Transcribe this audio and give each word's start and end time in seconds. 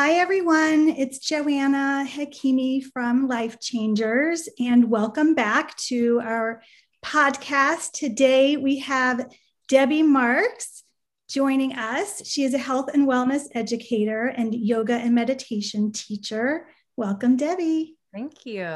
Hi, 0.00 0.12
everyone. 0.12 0.90
It's 0.90 1.18
Joanna 1.18 2.06
Hakimi 2.08 2.84
from 2.84 3.26
Life 3.26 3.58
Changers, 3.58 4.48
and 4.60 4.88
welcome 4.88 5.34
back 5.34 5.76
to 5.88 6.20
our 6.22 6.62
podcast. 7.04 7.90
Today 7.94 8.56
we 8.56 8.78
have 8.78 9.28
Debbie 9.66 10.04
Marks 10.04 10.84
joining 11.28 11.72
us. 11.72 12.24
She 12.24 12.44
is 12.44 12.54
a 12.54 12.58
health 12.58 12.90
and 12.94 13.08
wellness 13.08 13.48
educator 13.56 14.28
and 14.28 14.54
yoga 14.54 14.94
and 14.94 15.16
meditation 15.16 15.90
teacher. 15.90 16.68
Welcome, 16.96 17.36
Debbie. 17.36 17.96
Thank 18.14 18.46
you. 18.46 18.68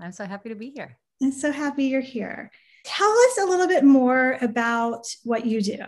I'm 0.00 0.12
so 0.12 0.24
happy 0.24 0.48
to 0.48 0.54
be 0.54 0.70
here. 0.70 0.98
I'm 1.22 1.32
so 1.32 1.52
happy 1.52 1.84
you're 1.84 2.00
here. 2.00 2.50
Tell 2.86 3.10
us 3.10 3.38
a 3.42 3.44
little 3.44 3.68
bit 3.68 3.84
more 3.84 4.38
about 4.40 5.04
what 5.22 5.44
you 5.44 5.60
do. 5.60 5.84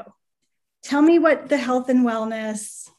Tell 0.82 1.00
me 1.00 1.18
what 1.18 1.48
the 1.48 1.56
health 1.56 1.88
and 1.88 2.04
wellness 2.04 2.90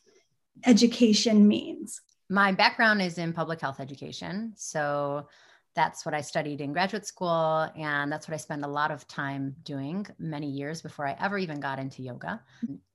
education 0.66 1.48
means. 1.48 2.02
My 2.30 2.52
background 2.52 3.02
is 3.02 3.18
in 3.18 3.34
public 3.34 3.62
health 3.62 3.80
education. 3.80 4.54
So 4.56 5.28
that's 5.76 6.06
what 6.06 6.16
I 6.16 6.22
studied 6.22 6.62
in 6.62 6.74
graduate 6.74 7.06
school. 7.06 7.70
And 7.76 8.12
that's 8.12 8.28
what 8.28 8.34
I 8.34 8.38
spend 8.38 8.64
a 8.64 8.68
lot 8.68 8.92
of 8.92 9.08
time 9.08 9.56
doing 9.64 10.08
many 10.18 10.50
years 10.50 10.82
before 10.82 11.06
I 11.06 11.18
ever 11.20 11.38
even 11.38 11.60
got 11.60 11.80
into 11.80 12.02
yoga. 12.02 12.42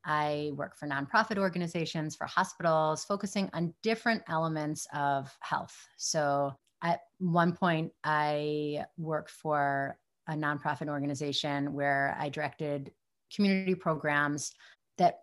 I 0.05 0.51
work 0.55 0.77
for 0.77 0.89
nonprofit 0.89 1.37
organizations, 1.37 2.17
for 2.17 2.27
hospitals, 2.27 3.05
focusing 3.05 3.51
on 3.53 3.75
different 3.83 4.23
elements 4.29 4.87
of 4.95 5.31
health. 5.41 5.77
So 5.99 6.55
at 6.83 7.01
one 7.19 7.53
point, 7.53 7.93
I 8.03 8.87
worked 8.97 9.31
for 9.31 9.99
a 10.27 10.33
nonprofit 10.33 10.89
organization 10.89 11.75
where 11.75 12.17
I 12.19 12.31
directed 12.31 12.93
community 13.35 13.75
programs 13.75 14.53
that 14.97 15.21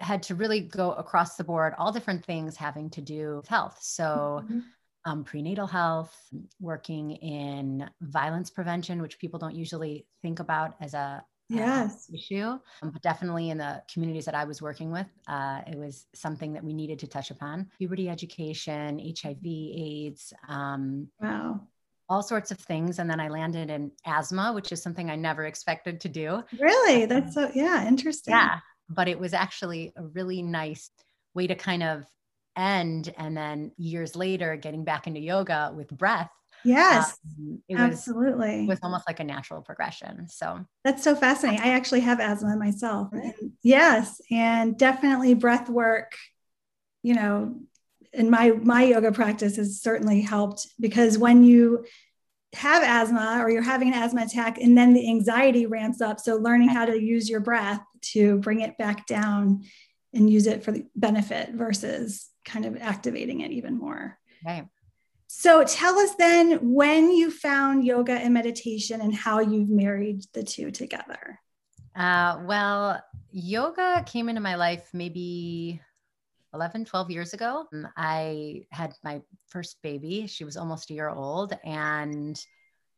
had 0.00 0.22
to 0.24 0.34
really 0.34 0.60
go 0.60 0.92
across 0.92 1.36
the 1.36 1.44
board, 1.44 1.74
all 1.78 1.92
different 1.92 2.24
things 2.24 2.56
having 2.56 2.90
to 2.90 3.00
do 3.00 3.36
with 3.36 3.48
health. 3.48 3.78
So, 3.80 4.42
mm-hmm. 4.44 4.60
um, 5.04 5.24
prenatal 5.24 5.66
health, 5.66 6.16
working 6.60 7.12
in 7.12 7.88
violence 8.00 8.50
prevention, 8.50 9.02
which 9.02 9.18
people 9.18 9.38
don't 9.38 9.54
usually 9.54 10.06
think 10.22 10.40
about 10.40 10.76
as 10.80 10.94
a 10.94 11.24
yes. 11.48 12.10
issue 12.12 12.58
um, 12.82 12.90
but 12.90 13.02
definitely 13.02 13.50
in 13.50 13.58
the 13.58 13.82
communities 13.92 14.24
that 14.24 14.34
i 14.34 14.44
was 14.44 14.60
working 14.60 14.90
with 14.90 15.06
uh, 15.28 15.60
it 15.66 15.76
was 15.76 16.06
something 16.14 16.52
that 16.52 16.64
we 16.64 16.72
needed 16.72 16.98
to 16.98 17.06
touch 17.06 17.30
upon. 17.30 17.70
Puberty 17.78 18.08
education 18.08 18.98
hiv 18.98 19.38
aids 19.44 20.32
um, 20.48 21.08
wow. 21.20 21.60
all 22.08 22.22
sorts 22.22 22.50
of 22.50 22.58
things. 22.58 22.98
And 22.98 23.08
then 23.08 23.20
i 23.20 23.28
landed 23.28 23.70
in 23.70 23.90
asthma 24.04 24.52
which 24.52 24.72
is 24.72 24.82
something 24.82 25.10
i 25.10 25.16
never 25.16 25.44
expected 25.44 26.00
to 26.00 26.08
do. 26.08 26.42
Really? 26.58 27.06
That's 27.06 27.34
so 27.34 27.50
yeah 27.54 27.86
interesting. 27.86 28.32
yeah 28.32 28.58
but 28.88 29.08
it 29.08 29.18
was 29.18 29.34
actually 29.34 29.92
a 29.96 30.02
really 30.02 30.42
nice 30.42 30.90
way 31.34 31.46
to 31.46 31.54
kind 31.54 31.82
of 31.82 32.04
end 32.56 33.12
and 33.18 33.36
then 33.36 33.70
years 33.76 34.16
later 34.16 34.56
getting 34.56 34.84
back 34.84 35.06
into 35.06 35.20
yoga 35.20 35.72
with 35.76 35.88
breath 35.90 36.30
yes 36.64 37.18
um, 37.38 37.62
it 37.68 37.76
absolutely 37.76 38.60
was, 38.60 38.64
it 38.64 38.68
was 38.68 38.78
almost 38.82 39.06
like 39.06 39.20
a 39.20 39.24
natural 39.24 39.60
progression 39.60 40.26
so. 40.28 40.64
That's 40.82 41.04
so 41.04 41.14
fascinating. 41.14 41.60
I 41.60 41.74
actually 41.74 42.00
have 42.00 42.20
asthma 42.20 42.56
myself 42.56 43.08
and 43.12 43.52
yes 43.62 44.20
and 44.30 44.78
definitely 44.78 45.34
breath 45.34 45.68
work 45.68 46.12
you 47.02 47.14
know 47.14 47.56
in 48.12 48.30
my 48.30 48.50
my 48.50 48.84
yoga 48.84 49.12
practice 49.12 49.56
has 49.56 49.82
certainly 49.82 50.22
helped 50.22 50.66
because 50.80 51.18
when 51.18 51.44
you 51.44 51.84
have 52.56 52.82
asthma 52.82 53.38
or 53.40 53.50
you're 53.50 53.62
having 53.62 53.88
an 53.88 54.02
asthma 54.02 54.22
attack 54.22 54.58
and 54.58 54.76
then 54.76 54.92
the 54.92 55.08
anxiety 55.08 55.66
ramps 55.66 56.00
up. 56.00 56.20
So 56.20 56.36
learning 56.36 56.68
how 56.68 56.84
to 56.86 57.00
use 57.00 57.28
your 57.28 57.40
breath 57.40 57.80
to 58.12 58.38
bring 58.38 58.60
it 58.60 58.78
back 58.78 59.06
down 59.06 59.64
and 60.14 60.30
use 60.30 60.46
it 60.46 60.64
for 60.64 60.72
the 60.72 60.86
benefit 60.94 61.50
versus 61.52 62.28
kind 62.44 62.64
of 62.64 62.76
activating 62.80 63.40
it 63.40 63.50
even 63.52 63.78
more. 63.78 64.18
Right. 64.44 64.66
So 65.26 65.64
tell 65.64 65.98
us 65.98 66.14
then 66.14 66.72
when 66.72 67.10
you 67.10 67.30
found 67.30 67.84
yoga 67.84 68.12
and 68.12 68.32
meditation 68.32 69.00
and 69.00 69.14
how 69.14 69.40
you've 69.40 69.68
married 69.68 70.24
the 70.32 70.42
two 70.42 70.70
together. 70.70 71.40
Uh, 71.94 72.40
well 72.44 73.02
yoga 73.32 74.02
came 74.06 74.28
into 74.30 74.40
my 74.40 74.54
life 74.54 74.88
maybe 74.94 75.80
11, 76.56 76.86
12 76.86 77.10
years 77.10 77.34
ago. 77.34 77.66
Um, 77.72 77.86
I 77.96 78.62
had 78.70 78.94
my 79.04 79.20
first 79.46 79.76
baby. 79.82 80.26
She 80.26 80.44
was 80.44 80.56
almost 80.56 80.90
a 80.90 80.94
year 80.94 81.10
old. 81.10 81.56
And 81.64 82.42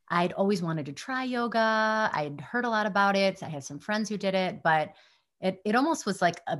I'd 0.08 0.32
always 0.32 0.62
wanted 0.62 0.86
to 0.86 0.92
try 0.92 1.24
yoga. 1.24 2.10
I'd 2.12 2.40
heard 2.40 2.64
a 2.64 2.70
lot 2.70 2.86
about 2.86 3.16
it. 3.16 3.42
I 3.42 3.48
had 3.48 3.64
some 3.64 3.78
friends 3.78 4.08
who 4.08 4.16
did 4.16 4.34
it, 4.34 4.62
but 4.62 4.92
it, 5.40 5.60
it 5.64 5.74
almost 5.74 6.06
was 6.06 6.22
like 6.22 6.40
a, 6.46 6.58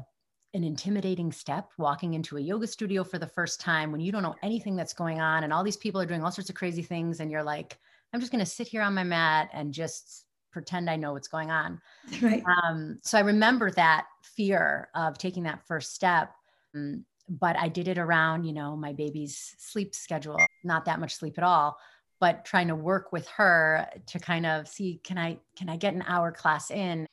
an 0.55 0.65
intimidating 0.65 1.31
step 1.33 1.71
walking 1.79 2.15
into 2.15 2.37
a 2.37 2.41
yoga 2.41 2.67
studio 2.67 3.05
for 3.05 3.19
the 3.19 3.27
first 3.27 3.61
time 3.61 3.93
when 3.93 4.01
you 4.01 4.11
don't 4.11 4.23
know 4.23 4.37
anything 4.43 4.77
that's 4.77 4.93
going 4.93 5.21
on 5.21 5.45
and 5.45 5.53
all 5.53 5.63
these 5.63 5.77
people 5.77 6.01
are 6.01 6.07
doing 6.07 6.23
all 6.23 6.33
sorts 6.33 6.51
of 6.51 6.57
crazy 6.57 6.83
things. 6.83 7.21
And 7.21 7.31
you're 7.31 7.43
like, 7.43 7.79
I'm 8.13 8.21
just 8.21 8.33
going 8.33 8.45
to 8.45 8.51
sit 8.51 8.67
here 8.67 8.83
on 8.83 8.95
my 8.95 9.05
mat 9.05 9.51
and 9.53 9.73
just 9.73 10.25
pretend 10.51 10.91
I 10.91 10.97
know 10.97 11.13
what's 11.13 11.29
going 11.29 11.51
on. 11.51 11.81
Right. 12.23 12.43
Um, 12.65 12.99
so 13.03 13.19
I 13.19 13.21
remember 13.21 13.71
that 13.73 14.07
fear 14.23 14.89
of 14.95 15.19
taking 15.19 15.45
that 15.45 15.67
first 15.67 15.95
step. 15.95 16.33
Um, 16.79 17.05
but 17.29 17.57
I 17.59 17.69
did 17.69 17.89
it 17.89 17.99
around, 17.99 18.45
you 18.45 18.55
know, 18.55 18.75
my 18.75 18.95
baby's 18.95 19.55
sleep 19.59 19.95
schedule, 19.95 20.39
not 20.65 20.87
that 20.87 20.99
much 20.99 21.15
sleep 21.15 21.37
at 21.37 21.45
all, 21.45 21.79
but 22.21 22.45
trying 22.45 22.69
to 22.69 22.75
work 22.75 23.13
with 23.13 23.29
her 23.29 23.87
to 24.07 24.19
kind 24.19 24.47
of 24.47 24.67
see, 24.67 25.01
can 25.05 25.19
I, 25.19 25.39
can 25.57 25.69
I 25.69 25.77
get 25.77 25.93
an 25.93 26.05
hour 26.07 26.33
class 26.33 26.71
in? 26.71 27.07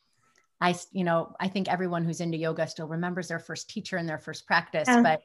I, 0.61 0.73
you 0.93 1.03
know, 1.03 1.35
I 1.37 1.49
think 1.49 1.67
everyone 1.67 2.05
who's 2.05 2.21
into 2.21 2.37
yoga 2.37 2.65
still 2.67 2.87
remembers 2.87 3.27
their 3.27 3.39
first 3.39 3.69
teacher 3.69 3.97
and 3.97 4.07
their 4.07 4.17
first 4.17 4.47
practice, 4.47 4.87
yeah. 4.87 5.01
but, 5.01 5.21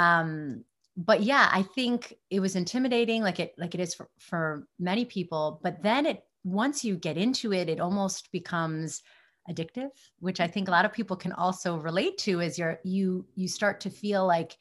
um, 0.00 0.64
but 0.96 1.22
yeah, 1.22 1.48
I 1.52 1.62
think 1.62 2.14
it 2.28 2.40
was 2.40 2.56
intimidating, 2.56 3.22
like 3.22 3.38
it, 3.38 3.54
like 3.56 3.74
it 3.74 3.80
is 3.80 3.94
for, 3.94 4.08
for 4.18 4.66
many 4.80 5.04
people, 5.04 5.60
but 5.62 5.84
then 5.84 6.04
it, 6.04 6.24
once 6.42 6.84
you 6.84 6.96
get 6.96 7.16
into 7.16 7.52
it, 7.52 7.68
it 7.68 7.80
almost 7.80 8.32
becomes 8.32 9.02
addictive 9.50 9.90
which 10.20 10.40
i 10.40 10.46
think 10.46 10.68
a 10.68 10.70
lot 10.70 10.84
of 10.84 10.92
people 10.92 11.16
can 11.16 11.32
also 11.32 11.76
relate 11.76 12.18
to 12.18 12.40
is 12.40 12.58
you're 12.58 12.78
you 12.84 13.24
you 13.34 13.48
start 13.48 13.80
to 13.80 13.90
feel 13.90 14.26
like 14.26 14.56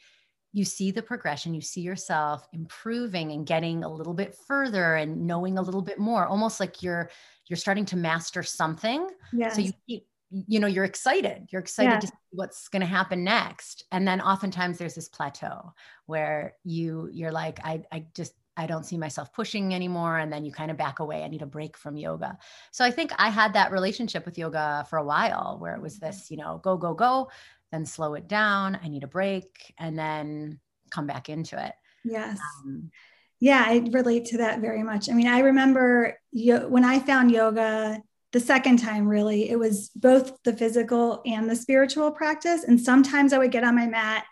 you 0.51 0.63
see 0.63 0.89
the 0.89 1.01
progression 1.01 1.53
you 1.53 1.61
see 1.61 1.81
yourself 1.81 2.47
improving 2.53 3.31
and 3.31 3.45
getting 3.45 3.83
a 3.83 3.89
little 3.89 4.13
bit 4.13 4.35
further 4.47 4.95
and 4.95 5.27
knowing 5.27 5.57
a 5.57 5.61
little 5.61 5.81
bit 5.81 5.99
more 5.99 6.25
almost 6.25 6.59
like 6.59 6.81
you're 6.81 7.09
you're 7.47 7.57
starting 7.57 7.85
to 7.85 7.97
master 7.97 8.41
something 8.41 9.07
yes. 9.33 9.55
so 9.55 9.61
you 9.61 9.71
keep 9.87 10.07
you 10.47 10.59
know 10.59 10.67
you're 10.67 10.85
excited 10.85 11.47
you're 11.51 11.61
excited 11.61 11.91
yeah. 11.91 11.99
to 11.99 12.07
see 12.07 12.13
what's 12.31 12.67
going 12.67 12.81
to 12.81 12.85
happen 12.85 13.23
next 13.23 13.83
and 13.91 14.07
then 14.07 14.19
oftentimes 14.21 14.77
there's 14.77 14.95
this 14.95 15.09
plateau 15.09 15.73
where 16.05 16.55
you 16.63 17.09
you're 17.11 17.31
like 17.31 17.59
i 17.63 17.83
i 17.91 18.05
just 18.15 18.33
I 18.57 18.67
don't 18.67 18.85
see 18.85 18.97
myself 18.97 19.33
pushing 19.33 19.73
anymore. 19.73 20.17
And 20.17 20.31
then 20.31 20.45
you 20.45 20.51
kind 20.51 20.71
of 20.71 20.77
back 20.77 20.99
away. 20.99 21.23
I 21.23 21.27
need 21.27 21.41
a 21.41 21.45
break 21.47 21.77
from 21.77 21.97
yoga. 21.97 22.37
So 22.71 22.85
I 22.85 22.91
think 22.91 23.11
I 23.17 23.29
had 23.29 23.53
that 23.53 23.71
relationship 23.71 24.25
with 24.25 24.37
yoga 24.37 24.85
for 24.89 24.97
a 24.97 25.03
while 25.03 25.57
where 25.59 25.75
it 25.75 25.81
was 25.81 25.99
this, 25.99 26.31
you 26.31 26.37
know, 26.37 26.59
go, 26.63 26.77
go, 26.77 26.93
go, 26.93 27.29
then 27.71 27.85
slow 27.85 28.13
it 28.13 28.27
down. 28.27 28.79
I 28.81 28.87
need 28.87 29.03
a 29.03 29.07
break 29.07 29.73
and 29.77 29.97
then 29.97 30.59
come 30.89 31.07
back 31.07 31.29
into 31.29 31.63
it. 31.63 31.73
Yes. 32.03 32.39
Um, 32.63 32.91
yeah, 33.39 33.63
I 33.67 33.85
relate 33.91 34.25
to 34.27 34.37
that 34.37 34.61
very 34.61 34.83
much. 34.83 35.09
I 35.09 35.13
mean, 35.13 35.27
I 35.27 35.39
remember 35.39 36.17
yo- 36.31 36.67
when 36.67 36.85
I 36.85 36.99
found 36.99 37.31
yoga 37.31 38.01
the 38.31 38.39
second 38.39 38.79
time, 38.79 39.07
really, 39.07 39.49
it 39.49 39.59
was 39.59 39.89
both 39.95 40.41
the 40.43 40.53
physical 40.53 41.21
and 41.25 41.49
the 41.49 41.55
spiritual 41.55 42.11
practice. 42.11 42.63
And 42.63 42.79
sometimes 42.79 43.33
I 43.33 43.37
would 43.37 43.51
get 43.51 43.63
on 43.63 43.75
my 43.75 43.87
mat 43.87 44.25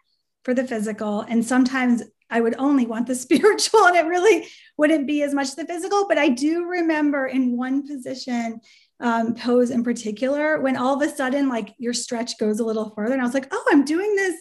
for 0.43 0.53
the 0.53 0.65
physical, 0.65 1.21
and 1.21 1.43
sometimes 1.45 2.03
I 2.33 2.41
would 2.41 2.55
only 2.57 2.85
want 2.85 3.07
the 3.07 3.15
spiritual 3.25 3.85
and 3.85 3.95
it 3.95 4.05
really 4.05 4.47
wouldn't 4.77 5.07
be 5.07 5.21
as 5.23 5.33
much 5.33 5.55
the 5.55 5.65
physical. 5.65 6.07
But 6.07 6.17
I 6.17 6.29
do 6.29 6.65
remember 6.65 7.27
in 7.27 7.55
one 7.55 7.87
position, 7.87 8.59
um, 8.99 9.35
pose 9.35 9.69
in 9.69 9.83
particular, 9.83 10.59
when 10.59 10.75
all 10.75 10.95
of 10.95 11.07
a 11.07 11.13
sudden, 11.13 11.47
like 11.47 11.73
your 11.77 11.93
stretch 11.93 12.37
goes 12.39 12.59
a 12.59 12.65
little 12.65 12.89
further. 12.95 13.13
And 13.13 13.21
I 13.21 13.25
was 13.25 13.33
like, 13.33 13.47
oh, 13.51 13.65
I'm 13.71 13.85
doing 13.85 14.15
this. 14.15 14.35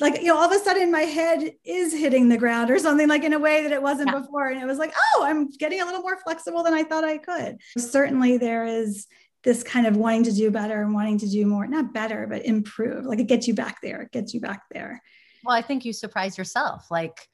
Like, 0.00 0.22
you 0.22 0.28
know, 0.28 0.36
all 0.38 0.50
of 0.50 0.58
a 0.58 0.64
sudden 0.64 0.90
my 0.90 1.02
head 1.02 1.52
is 1.62 1.92
hitting 1.92 2.28
the 2.28 2.38
ground 2.38 2.70
or 2.70 2.78
something 2.78 3.06
like 3.06 3.22
in 3.22 3.34
a 3.34 3.38
way 3.38 3.62
that 3.62 3.72
it 3.72 3.82
wasn't 3.82 4.10
yeah. 4.10 4.20
before. 4.20 4.48
And 4.48 4.60
it 4.60 4.66
was 4.66 4.78
like, 4.78 4.94
oh, 5.14 5.24
I'm 5.24 5.50
getting 5.50 5.82
a 5.82 5.84
little 5.84 6.00
more 6.00 6.18
flexible 6.24 6.62
than 6.62 6.72
I 6.72 6.84
thought 6.84 7.04
I 7.04 7.18
could. 7.18 7.58
Certainly 7.76 8.38
there 8.38 8.64
is 8.64 9.06
this 9.44 9.62
kind 9.62 9.86
of 9.86 9.96
wanting 9.96 10.24
to 10.24 10.32
do 10.32 10.50
better 10.50 10.82
and 10.82 10.94
wanting 10.94 11.18
to 11.18 11.28
do 11.28 11.46
more, 11.46 11.66
not 11.66 11.94
better, 11.94 12.26
but 12.26 12.44
improve. 12.44 13.04
Like 13.04 13.20
it 13.20 13.28
gets 13.28 13.46
you 13.46 13.54
back 13.54 13.80
there, 13.82 14.02
it 14.02 14.12
gets 14.12 14.34
you 14.34 14.40
back 14.40 14.62
there. 14.70 15.02
Well, 15.44 15.56
I 15.56 15.62
think 15.62 15.84
you 15.84 15.92
surprise 15.92 16.36
yourself. 16.38 16.90
Like, 16.90 17.28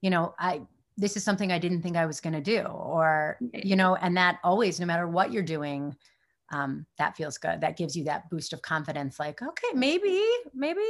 you 0.00 0.10
know, 0.10 0.34
I 0.38 0.62
this 0.96 1.16
is 1.16 1.22
something 1.22 1.52
I 1.52 1.58
didn't 1.58 1.82
think 1.82 1.96
I 1.96 2.06
was 2.06 2.20
going 2.20 2.32
to 2.32 2.40
do, 2.40 2.62
or 2.62 3.38
you 3.52 3.76
know, 3.76 3.94
and 3.94 4.16
that 4.16 4.38
always, 4.42 4.80
no 4.80 4.86
matter 4.86 5.06
what 5.06 5.32
you're 5.32 5.44
doing, 5.44 5.96
um, 6.50 6.86
that 6.98 7.16
feels 7.16 7.38
good. 7.38 7.60
That 7.60 7.76
gives 7.76 7.96
you 7.96 8.04
that 8.04 8.28
boost 8.30 8.52
of 8.52 8.62
confidence. 8.62 9.18
Like, 9.18 9.40
okay, 9.40 9.68
maybe, 9.74 10.20
maybe 10.54 10.80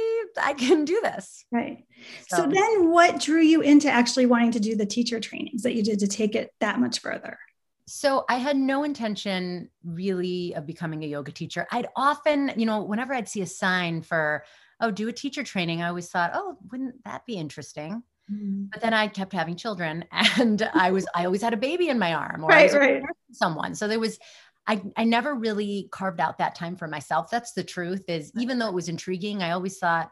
I 0.41 0.53
can 0.57 0.85
do 0.85 0.99
this. 1.03 1.45
Right. 1.51 1.85
So, 2.27 2.37
so 2.37 2.47
then, 2.47 2.89
what 2.89 3.19
drew 3.19 3.41
you 3.41 3.61
into 3.61 3.89
actually 3.89 4.25
wanting 4.25 4.51
to 4.51 4.59
do 4.59 4.75
the 4.75 4.85
teacher 4.85 5.19
trainings 5.19 5.63
that 5.63 5.75
you 5.75 5.83
did 5.83 5.99
to 5.99 6.07
take 6.07 6.35
it 6.35 6.51
that 6.59 6.79
much 6.79 6.99
further? 6.99 7.37
So 7.85 8.23
I 8.29 8.35
had 8.35 8.55
no 8.55 8.83
intention 8.83 9.69
really 9.83 10.53
of 10.55 10.67
becoming 10.67 11.03
a 11.03 11.07
yoga 11.07 11.31
teacher. 11.31 11.67
I'd 11.71 11.87
often, 11.95 12.51
you 12.55 12.67
know, 12.67 12.83
whenever 12.83 13.13
I'd 13.13 13.27
see 13.27 13.41
a 13.41 13.47
sign 13.47 14.03
for 14.03 14.43
oh, 14.81 14.91
do 14.91 15.07
a 15.07 15.13
teacher 15.13 15.43
training. 15.43 15.81
I 15.81 15.89
always 15.89 16.09
thought, 16.09 16.31
oh, 16.33 16.57
wouldn't 16.71 17.03
that 17.05 17.25
be 17.25 17.35
interesting? 17.35 18.03
Mm-hmm. 18.31 18.65
But 18.71 18.81
then 18.81 18.93
I 18.93 19.07
kept 19.07 19.33
having 19.33 19.55
children 19.55 20.05
and 20.11 20.69
I 20.73 20.91
was, 20.91 21.07
I 21.13 21.25
always 21.25 21.41
had 21.41 21.53
a 21.53 21.57
baby 21.57 21.89
in 21.89 21.99
my 21.99 22.13
arm 22.13 22.43
or 22.43 22.47
right, 22.47 22.71
right. 22.73 23.03
someone. 23.31 23.75
So 23.75 23.87
there 23.87 23.99
was, 23.99 24.19
I, 24.67 24.81
I 24.95 25.03
never 25.03 25.33
really 25.33 25.89
carved 25.91 26.19
out 26.19 26.37
that 26.37 26.55
time 26.55 26.75
for 26.75 26.87
myself. 26.87 27.29
That's 27.31 27.53
the 27.53 27.63
truth 27.63 28.03
is 28.07 28.31
even 28.37 28.59
though 28.59 28.67
it 28.67 28.73
was 28.73 28.89
intriguing, 28.89 29.41
I 29.41 29.51
always 29.51 29.79
thought, 29.79 30.11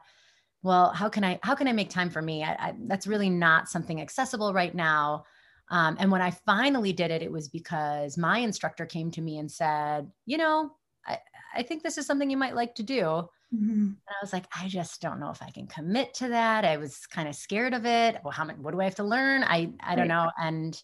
well, 0.64 0.92
how 0.92 1.10
can 1.10 1.24
I, 1.24 1.40
how 1.44 1.54
can 1.54 1.68
I 1.68 1.74
make 1.74 1.90
time 1.90 2.10
for 2.10 2.22
me? 2.22 2.44
I, 2.44 2.54
I, 2.54 2.74
that's 2.88 3.08
really 3.08 3.30
not 3.30 3.70
something 3.70 4.02
accessible 4.02 4.54
right 4.54 4.74
now. 4.74 5.26
Um, 5.70 5.98
and 6.00 6.12
when 6.12 6.22
I 6.22 6.32
finally 6.32 6.94
did 6.94 7.12
it, 7.12 7.22
it 7.22 7.32
was 7.32 7.50
because 7.50 8.18
my 8.18 8.40
instructor 8.40 8.86
came 8.86 9.12
to 9.12 9.22
me 9.22 9.38
and 9.38 9.52
said, 9.52 10.10
you 10.26 10.38
know, 10.38 10.72
I, 11.06 11.20
I 11.54 11.64
think 11.64 11.84
this 11.84 11.98
is 11.98 12.06
something 12.06 12.30
you 12.30 12.38
might 12.38 12.56
like 12.56 12.76
to 12.76 12.84
do. 12.84 13.30
Mm-hmm. 13.54 13.72
And 13.72 13.98
I 14.10 14.22
was 14.22 14.34
like, 14.34 14.46
I 14.56 14.68
just 14.68 15.02
don't 15.02 15.20
know 15.20 15.30
if 15.30 15.42
I 15.42 15.50
can 15.50 15.68
commit 15.68 16.14
to 16.16 16.30
that. 16.30 16.66
I 16.66 16.78
was 16.78 17.06
kind 17.08 17.28
of 17.28 17.36
scared 17.36 17.74
of 17.74 17.86
it. 17.86 18.18
Well, 18.24 18.32
how 18.32 18.44
much, 18.44 18.58
what 18.58 18.72
do 18.72 18.82
I 18.82 18.86
have 18.86 18.96
to 18.96 19.04
learn? 19.04 19.44
I, 19.44 19.72
I 19.80 19.96
don't 19.96 20.08
know. 20.10 20.30
And 20.42 20.82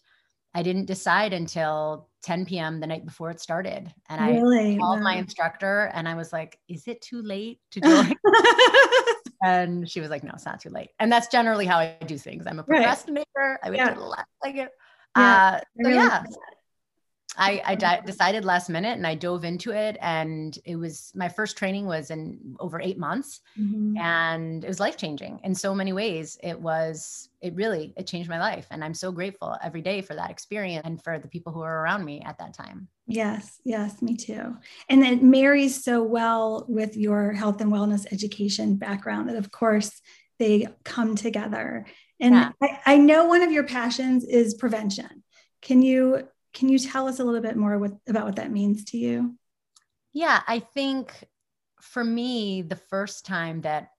I 0.54 0.62
didn't 0.62 0.86
decide 0.86 1.32
until 1.32 2.08
10 2.22 2.46
p.m. 2.46 2.80
the 2.80 2.86
night 2.86 3.04
before 3.04 3.30
it 3.30 3.40
started. 3.40 3.92
And 4.08 4.20
I 4.20 4.30
really? 4.30 4.78
called 4.78 5.00
my 5.00 5.16
instructor 5.16 5.90
and 5.92 6.08
I 6.08 6.14
was 6.14 6.32
like, 6.32 6.58
is 6.68 6.86
it 6.86 7.02
too 7.02 7.20
late 7.22 7.58
to 7.72 7.80
join? 7.82 8.14
and 9.44 9.90
she 9.90 10.00
was 10.00 10.10
like, 10.10 10.22
no, 10.22 10.30
it's 10.34 10.46
not 10.46 10.60
too 10.60 10.70
late. 10.70 10.90
And 11.00 11.10
that's 11.10 11.26
generally 11.26 11.66
how 11.66 11.78
I 11.78 11.96
do 12.06 12.16
things. 12.16 12.46
I'm 12.46 12.60
a 12.60 12.62
procrastinator. 12.62 13.26
Right. 13.36 13.58
I 13.64 13.70
wait 13.70 13.76
yeah. 13.76 13.90
to 13.90 14.00
the 14.00 14.06
last 14.06 14.28
second. 14.44 14.68
Yeah. 15.16 15.60
Uh, 15.60 15.60
so 15.82 15.90
yeah, 15.90 16.24
I, 17.36 17.62
I 17.64 17.74
di- 17.74 18.02
decided 18.04 18.44
last 18.44 18.68
minute 18.68 18.96
and 18.96 19.06
I 19.06 19.14
dove 19.14 19.44
into 19.44 19.72
it. 19.72 19.96
And 20.00 20.58
it 20.64 20.76
was 20.76 21.12
my 21.14 21.28
first 21.28 21.56
training 21.56 21.86
was 21.86 22.10
in 22.10 22.56
over 22.60 22.80
eight 22.80 22.98
months 22.98 23.40
mm-hmm. 23.58 23.96
and 23.96 24.64
it 24.64 24.68
was 24.68 24.80
life 24.80 24.96
changing 24.96 25.40
in 25.44 25.54
so 25.54 25.74
many 25.74 25.92
ways. 25.92 26.38
It 26.42 26.60
was, 26.60 27.28
it 27.40 27.54
really, 27.54 27.92
it 27.96 28.06
changed 28.06 28.30
my 28.30 28.38
life. 28.38 28.66
And 28.70 28.84
I'm 28.84 28.94
so 28.94 29.12
grateful 29.12 29.56
every 29.62 29.82
day 29.82 30.00
for 30.00 30.14
that 30.14 30.30
experience 30.30 30.82
and 30.84 31.02
for 31.02 31.18
the 31.18 31.28
people 31.28 31.52
who 31.52 31.60
were 31.60 31.82
around 31.82 32.04
me 32.04 32.22
at 32.24 32.38
that 32.38 32.54
time. 32.54 32.88
Yes, 33.06 33.60
yes, 33.64 34.00
me 34.00 34.16
too. 34.16 34.56
And 34.88 35.04
it 35.04 35.22
marries 35.22 35.84
so 35.84 36.02
well 36.02 36.64
with 36.68 36.96
your 36.96 37.32
health 37.32 37.60
and 37.60 37.72
wellness 37.72 38.06
education 38.12 38.76
background 38.76 39.28
that, 39.28 39.36
of 39.36 39.50
course, 39.50 40.00
they 40.38 40.68
come 40.84 41.14
together. 41.14 41.86
And 42.20 42.34
yeah. 42.34 42.52
I, 42.62 42.78
I 42.86 42.96
know 42.98 43.26
one 43.26 43.42
of 43.42 43.52
your 43.52 43.64
passions 43.64 44.24
is 44.24 44.54
prevention. 44.54 45.22
Can 45.60 45.82
you 45.82 46.28
can 46.54 46.68
you 46.68 46.78
tell 46.78 47.08
us 47.08 47.18
a 47.18 47.24
little 47.24 47.40
bit 47.40 47.56
more 47.56 47.74
about 47.74 48.24
what 48.24 48.36
that 48.36 48.52
means 48.52 48.84
to 48.86 48.96
you? 48.96 49.34
Yeah, 50.12 50.40
I 50.46 50.60
think 50.60 51.12
for 51.80 52.04
me, 52.04 52.62
the 52.62 52.76
first 52.76 53.26
time 53.26 53.60
that 53.62 53.90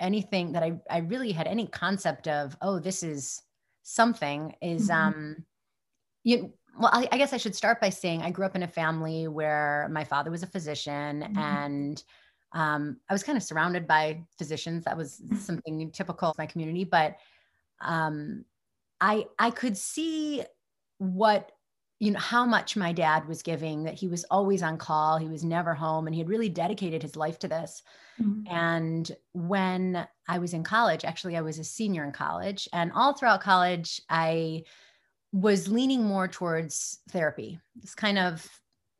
anything 0.00 0.52
that 0.52 0.62
I, 0.62 0.80
I 0.90 0.98
really 0.98 1.32
had 1.32 1.46
any 1.46 1.66
concept 1.68 2.26
of, 2.28 2.56
oh, 2.60 2.80
this 2.80 3.02
is 3.02 3.40
something 3.84 4.54
is, 4.60 4.88
mm-hmm. 4.88 5.08
um, 5.08 5.44
you, 6.24 6.52
well, 6.78 6.90
I, 6.92 7.08
I, 7.12 7.18
guess 7.18 7.32
I 7.32 7.36
should 7.36 7.54
start 7.54 7.80
by 7.80 7.90
saying 7.90 8.22
I 8.22 8.30
grew 8.30 8.44
up 8.44 8.56
in 8.56 8.64
a 8.64 8.68
family 8.68 9.28
where 9.28 9.88
my 9.92 10.02
father 10.02 10.30
was 10.30 10.42
a 10.42 10.48
physician 10.48 11.22
mm-hmm. 11.22 11.38
and 11.38 12.02
um, 12.52 12.98
I 13.08 13.12
was 13.12 13.22
kind 13.22 13.36
of 13.36 13.42
surrounded 13.42 13.86
by 13.86 14.22
physicians. 14.38 14.84
That 14.84 14.96
was 14.96 15.22
something 15.38 15.90
typical 15.90 16.30
of 16.30 16.38
my 16.38 16.46
community, 16.46 16.84
but 16.84 17.16
um, 17.80 18.44
I 19.00 19.26
I 19.38 19.50
could 19.50 19.76
see 19.76 20.44
what 20.98 21.50
you 22.00 22.10
know 22.10 22.18
how 22.18 22.44
much 22.44 22.76
my 22.76 22.92
dad 22.92 23.26
was 23.28 23.42
giving 23.42 23.84
that 23.84 23.94
he 23.94 24.08
was 24.08 24.24
always 24.24 24.62
on 24.62 24.76
call 24.76 25.16
he 25.18 25.28
was 25.28 25.44
never 25.44 25.74
home 25.74 26.06
and 26.06 26.14
he 26.14 26.20
had 26.20 26.28
really 26.28 26.48
dedicated 26.48 27.02
his 27.02 27.16
life 27.16 27.38
to 27.40 27.48
this. 27.48 27.82
Mm-hmm. 28.20 28.54
and 28.54 29.10
when 29.32 30.06
i 30.28 30.38
was 30.38 30.54
in 30.54 30.62
college 30.62 31.04
actually 31.04 31.36
i 31.36 31.40
was 31.40 31.58
a 31.58 31.64
senior 31.64 32.04
in 32.04 32.12
college 32.12 32.68
and 32.72 32.92
all 32.94 33.12
throughout 33.12 33.40
college 33.40 34.00
i 34.08 34.62
was 35.32 35.66
leaning 35.66 36.04
more 36.04 36.28
towards 36.28 37.00
therapy. 37.10 37.58
It's 37.82 37.96
kind 37.96 38.18
of 38.18 38.48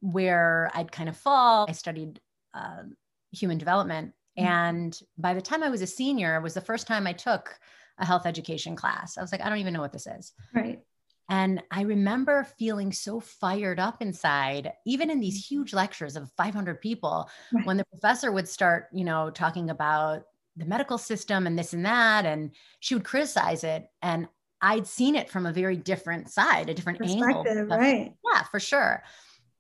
where 0.01 0.71
i'd 0.75 0.91
kind 0.91 1.09
of 1.09 1.17
fall. 1.17 1.67
I 1.69 1.73
studied 1.73 2.21
uh, 2.55 2.83
human 3.31 3.59
development 3.59 4.15
mm-hmm. 4.39 4.49
and 4.49 5.01
by 5.19 5.35
the 5.35 5.43
time 5.43 5.63
i 5.63 5.69
was 5.69 5.83
a 5.83 5.87
senior 5.87 6.37
it 6.37 6.43
was 6.43 6.55
the 6.55 6.61
first 6.61 6.87
time 6.87 7.07
i 7.07 7.13
took 7.13 7.57
a 7.99 8.05
health 8.05 8.27
education 8.27 8.75
class. 8.75 9.17
I 9.17 9.21
was 9.21 9.31
like 9.31 9.43
i 9.43 9.49
don't 9.49 9.59
even 9.59 9.75
know 9.75 9.81
what 9.81 9.93
this 9.93 10.09
is. 10.09 10.33
Right 10.53 10.84
and 11.29 11.63
I 11.71 11.83
remember 11.83 12.47
feeling 12.59 12.93
so 12.93 13.19
fired 13.21 13.81
up 13.81 14.03
inside, 14.03 14.73
even 14.87 15.11
in 15.11 15.21
these 15.21 15.47
huge 15.47 15.69
mm-hmm. 15.69 15.79
lectures 15.79 16.17
of 16.17 16.31
500 16.37 16.81
people, 16.81 17.29
right. 17.53 17.67
when 17.67 17.77
the 17.77 17.85
professor 17.87 18.31
would 18.31 18.49
start, 18.49 18.89
you 18.93 19.05
know, 19.05 19.31
talking 19.31 19.71
about 19.71 20.25
the 20.57 20.67
medical 20.67 20.99
system 20.99 21.47
and 21.47 21.59
this 21.59 21.73
and 21.73 21.85
that, 21.87 22.27
and 22.27 22.51
she 22.81 22.95
would 22.95 23.05
criticize 23.05 23.65
it. 23.65 23.89
And 24.03 24.29
I'd 24.61 24.87
seen 24.87 25.17
it 25.17 25.31
from 25.31 25.47
a 25.47 25.53
very 25.53 25.77
different 25.77 26.31
side, 26.31 26.69
a 26.69 26.75
different 26.75 27.01
angle. 27.03 27.45
Right. 27.45 28.13
Yeah, 28.33 28.43
for 28.45 28.61
sure. 28.61 29.03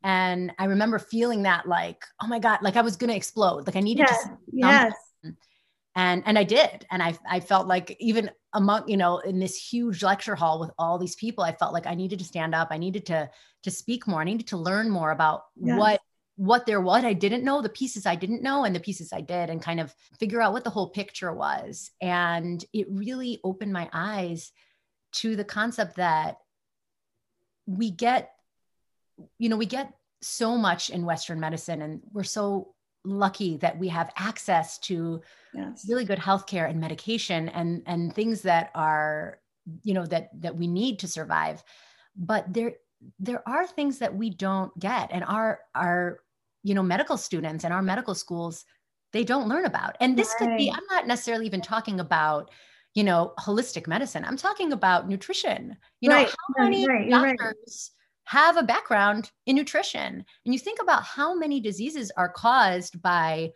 And 0.02 0.52
I 0.58 0.66
remember 0.66 0.98
feeling 0.98 1.44
that 1.44 1.66
like, 1.66 2.04
oh 2.22 2.26
my 2.26 2.38
God, 2.38 2.58
like 2.62 2.76
I 2.76 2.82
was 2.82 2.96
going 2.96 3.10
to 3.10 3.16
explode. 3.16 3.66
Like 3.66 3.76
I 3.76 3.80
needed 3.80 4.06
yes. 4.08 4.24
to. 4.24 4.38
Yes 4.52 4.94
and 5.94 6.22
and 6.26 6.38
i 6.38 6.44
did. 6.44 6.86
And 6.90 7.02
i 7.02 7.16
i 7.28 7.40
felt 7.40 7.66
like 7.66 7.96
even 8.00 8.30
among 8.52 8.88
you 8.88 8.96
know 8.96 9.18
in 9.18 9.38
this 9.38 9.56
huge 9.56 10.02
lecture 10.02 10.34
hall 10.34 10.60
with 10.60 10.70
all 10.78 10.98
these 10.98 11.16
people 11.16 11.44
i 11.44 11.52
felt 11.52 11.72
like 11.72 11.86
i 11.86 11.94
needed 11.94 12.18
to 12.18 12.24
stand 12.24 12.54
up. 12.54 12.68
I 12.70 12.78
needed 12.78 13.06
to 13.06 13.30
to 13.64 13.70
speak 13.70 14.06
more. 14.06 14.20
I 14.20 14.24
needed 14.24 14.48
to 14.48 14.56
learn 14.56 14.90
more 14.90 15.10
about 15.10 15.44
yes. 15.56 15.78
what 15.78 16.00
what 16.36 16.66
there 16.66 16.80
what 16.80 17.04
i 17.04 17.12
didn't 17.12 17.44
know 17.44 17.62
the 17.62 17.68
pieces 17.68 18.06
i 18.06 18.16
didn't 18.16 18.42
know 18.42 18.64
and 18.64 18.74
the 18.74 18.80
pieces 18.80 19.12
i 19.12 19.20
did 19.20 19.50
and 19.50 19.62
kind 19.62 19.78
of 19.78 19.94
figure 20.18 20.42
out 20.42 20.52
what 20.52 20.64
the 20.64 20.70
whole 20.70 20.90
picture 20.90 21.32
was. 21.32 21.90
And 22.00 22.64
it 22.72 22.86
really 22.90 23.40
opened 23.44 23.72
my 23.72 23.88
eyes 23.92 24.50
to 25.12 25.36
the 25.36 25.44
concept 25.44 25.96
that 25.96 26.38
we 27.66 27.90
get 27.90 28.32
you 29.38 29.48
know 29.48 29.56
we 29.56 29.66
get 29.66 29.92
so 30.22 30.56
much 30.56 30.90
in 30.90 31.04
western 31.04 31.38
medicine 31.38 31.82
and 31.82 32.00
we're 32.12 32.24
so 32.24 32.73
lucky 33.04 33.56
that 33.58 33.78
we 33.78 33.88
have 33.88 34.10
access 34.16 34.78
to 34.78 35.20
yes. 35.52 35.86
really 35.88 36.04
good 36.04 36.18
healthcare 36.18 36.68
and 36.68 36.80
medication 36.80 37.48
and 37.50 37.82
and 37.86 38.14
things 38.14 38.42
that 38.42 38.70
are 38.74 39.38
you 39.82 39.94
know 39.94 40.06
that 40.06 40.30
that 40.40 40.56
we 40.56 40.66
need 40.66 40.98
to 40.98 41.08
survive 41.08 41.62
but 42.16 42.52
there 42.52 42.72
there 43.18 43.46
are 43.46 43.66
things 43.66 43.98
that 43.98 44.14
we 44.14 44.30
don't 44.30 44.76
get 44.78 45.10
and 45.12 45.24
our 45.24 45.60
our 45.74 46.20
you 46.62 46.74
know 46.74 46.82
medical 46.82 47.16
students 47.16 47.64
and 47.64 47.74
our 47.74 47.82
medical 47.82 48.14
schools 48.14 48.64
they 49.12 49.24
don't 49.24 49.48
learn 49.48 49.66
about 49.66 49.96
and 50.00 50.16
this 50.16 50.34
right. 50.40 50.48
could 50.48 50.56
be 50.56 50.70
i'm 50.70 50.84
not 50.90 51.06
necessarily 51.06 51.44
even 51.46 51.60
talking 51.60 52.00
about 52.00 52.50
you 52.94 53.04
know 53.04 53.34
holistic 53.38 53.86
medicine 53.86 54.24
i'm 54.24 54.36
talking 54.36 54.72
about 54.72 55.08
nutrition 55.08 55.76
you 56.00 56.10
right. 56.10 56.26
know 56.26 56.32
how 56.56 56.64
many 56.64 56.86
right. 56.86 57.10
doctors 57.10 57.90
have 58.24 58.56
a 58.56 58.62
background 58.62 59.30
in 59.46 59.56
nutrition. 59.56 60.24
And 60.44 60.54
you 60.54 60.58
think 60.58 60.80
about 60.80 61.04
how 61.04 61.34
many 61.34 61.60
diseases 61.60 62.10
are 62.16 62.28
caused 62.28 63.00
by 63.02 63.52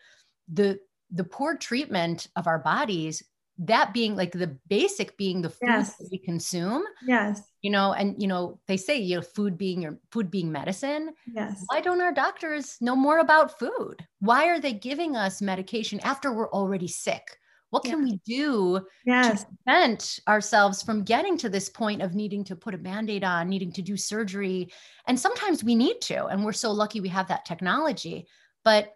the 0.52 0.78
the 1.10 1.24
poor 1.24 1.56
treatment 1.56 2.26
of 2.36 2.46
our 2.46 2.58
bodies 2.58 3.22
that 3.60 3.92
being 3.92 4.14
like 4.14 4.30
the 4.32 4.56
basic 4.68 5.16
being 5.16 5.42
the 5.42 5.50
food 5.50 5.68
yes. 5.68 5.96
that 5.96 6.08
we 6.12 6.18
consume. 6.18 6.84
Yes. 7.06 7.42
You 7.62 7.70
know 7.70 7.92
and 7.92 8.20
you 8.20 8.28
know 8.28 8.60
they 8.68 8.76
say 8.76 8.98
you 8.98 9.16
know 9.16 9.22
food 9.22 9.58
being 9.58 9.82
your 9.82 9.98
food 10.12 10.30
being 10.30 10.52
medicine. 10.52 11.14
Yes. 11.32 11.64
Why 11.66 11.80
don't 11.80 12.00
our 12.00 12.12
doctors 12.12 12.76
know 12.80 12.94
more 12.94 13.18
about 13.18 13.58
food? 13.58 14.06
Why 14.20 14.46
are 14.48 14.60
they 14.60 14.72
giving 14.72 15.16
us 15.16 15.42
medication 15.42 15.98
after 16.00 16.32
we're 16.32 16.50
already 16.50 16.88
sick 16.88 17.38
what 17.70 17.84
can 17.84 18.02
we 18.02 18.18
do 18.24 18.80
yes. 19.04 19.42
to 19.42 19.46
prevent 19.64 20.20
ourselves 20.26 20.82
from 20.82 21.02
getting 21.02 21.36
to 21.38 21.48
this 21.48 21.68
point 21.68 22.02
of 22.02 22.14
needing 22.14 22.44
to 22.44 22.56
put 22.56 22.74
a 22.74 22.78
band-aid 22.78 23.24
on 23.24 23.48
needing 23.48 23.72
to 23.72 23.82
do 23.82 23.96
surgery 23.96 24.70
and 25.06 25.18
sometimes 25.18 25.62
we 25.62 25.74
need 25.74 26.00
to 26.00 26.26
and 26.26 26.44
we're 26.44 26.52
so 26.52 26.70
lucky 26.72 27.00
we 27.00 27.08
have 27.08 27.28
that 27.28 27.44
technology 27.44 28.26
but 28.64 28.94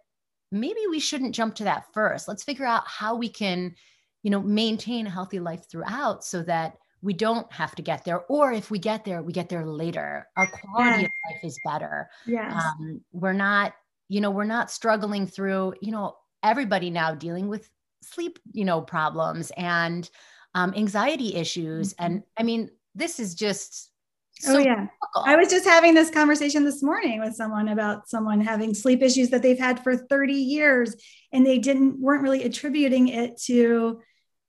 maybe 0.50 0.81
we 0.91 1.00
shouldn't 1.00 1.35
jump 1.35 1.55
to 1.55 1.64
that 1.64 1.85
first 1.93 2.29
let's 2.29 2.45
figure 2.45 2.67
out 2.67 2.87
how 2.87 3.14
we 3.14 3.29
can 3.29 3.75
you 4.23 4.31
know 4.31 4.41
maintain 4.41 5.07
a 5.07 5.11
healthy 5.11 5.41
life 5.41 5.69
throughout 5.71 6.25
so 6.25 6.43
that 6.43 6.76
we 7.02 7.12
don't 7.12 7.52
have 7.52 7.75
to 7.75 7.83
get 7.83 8.05
there 8.05 8.21
or 8.29 8.52
if 8.52 8.71
we 8.71 8.79
get 8.79 9.05
there 9.05 9.23
we 9.23 9.33
get 9.33 9.49
there 9.49 9.67
later 9.67 10.26
our 10.37 10.47
quality 10.47 11.02
yes. 11.02 11.05
of 11.05 11.35
life 11.35 11.45
is 11.45 11.59
better 11.64 12.09
yes. 12.26 12.52
Um, 12.52 13.00
we're 13.12 13.33
not 13.33 13.75
you 14.09 14.21
know 14.21 14.31
we're 14.31 14.45
not 14.45 14.71
struggling 14.71 15.26
through 15.26 15.75
you 15.83 15.91
know 15.91 16.17
everybody 16.43 16.91
now 16.91 17.14
dealing 17.14 17.49
with 17.49 17.69
sleep, 18.02 18.38
you 18.52 18.64
know, 18.64 18.80
problems 18.80 19.52
and 19.56 20.09
um, 20.54 20.75
anxiety 20.76 21.35
issues. 21.35 21.94
Mm-hmm. 21.94 22.04
And 22.04 22.23
I 22.37 22.42
mean, 22.42 22.71
this 22.94 23.21
is 23.21 23.35
just 23.35 23.90
so 24.35 24.56
oh 24.56 24.59
yeah 24.59 24.75
difficult. 24.76 25.28
i 25.28 25.37
was 25.37 25.49
just 25.49 25.66
having 25.66 25.92
this 25.92 26.11
conversation 26.11 26.64
this 26.64 26.82
morning 26.82 27.21
with 27.21 27.35
someone 27.35 27.68
about 27.68 28.09
someone 28.09 28.40
having 28.40 28.73
sleep 28.73 29.02
issues 29.02 29.28
that 29.28 29.42
they've 29.42 29.59
had 29.59 29.82
for 29.85 29.94
30 29.94 30.32
years 30.32 30.97
and 31.32 31.47
they 31.47 31.59
didn't 31.59 32.00
weren't 32.00 32.23
really 32.23 32.42
attributing 32.42 33.09
it 33.09 33.38
to 33.38 34.00